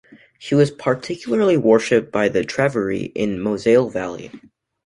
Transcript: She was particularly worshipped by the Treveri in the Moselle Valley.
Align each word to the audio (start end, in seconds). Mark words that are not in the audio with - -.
She 0.39 0.55
was 0.55 0.71
particularly 0.71 1.57
worshipped 1.57 2.11
by 2.11 2.27
the 2.29 2.41
Treveri 2.43 3.11
in 3.13 3.33
the 3.33 3.37
Moselle 3.43 3.87
Valley. 3.91 4.31